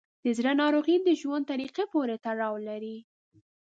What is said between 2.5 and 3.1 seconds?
لري.